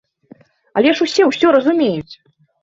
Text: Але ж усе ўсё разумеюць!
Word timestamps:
Але 0.81 0.93
ж 0.99 1.07
усе 1.07 1.27
ўсё 1.27 1.53
разумеюць! 1.57 2.13